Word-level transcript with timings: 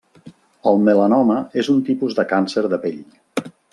El 0.69 0.79
melanoma 0.87 1.35
és 1.65 1.69
un 1.73 1.83
tipus 1.91 2.17
de 2.21 2.25
càncer 2.33 2.65
de 2.73 2.81
pell. 2.87 3.01